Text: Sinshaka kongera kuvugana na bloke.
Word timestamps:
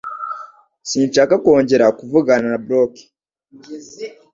Sinshaka 0.89 1.33
kongera 1.43 1.85
kuvugana 1.97 2.45
na 2.53 2.59
bloke. 2.65 3.03